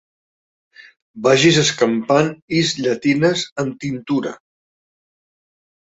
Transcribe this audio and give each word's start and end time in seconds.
Vagis 1.27 1.59
escampant 1.63 2.33
is 2.61 2.73
llatines 2.87 3.47
amb 3.65 3.79
tintura. 3.85 4.37